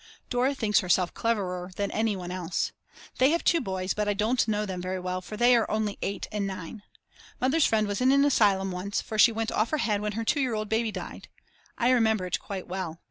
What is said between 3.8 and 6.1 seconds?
but I don't know them very well for they are only